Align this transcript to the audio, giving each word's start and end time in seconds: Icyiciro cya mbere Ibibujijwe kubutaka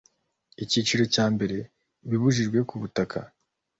Icyiciro 0.63 1.03
cya 1.13 1.25
mbere 1.33 1.57
Ibibujijwe 2.05 2.57
kubutaka 2.69 3.17